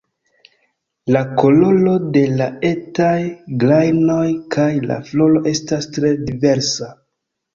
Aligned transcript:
La 1.15 1.19
koloro 1.41 1.91
de 2.15 2.23
la 2.39 2.47
etaj 2.69 3.19
grajnoj 3.63 4.25
kaj 4.57 4.67
la 4.93 4.97
floro 5.11 5.43
estas 5.53 5.87
tre 5.99 6.13
diversa. 6.31 6.89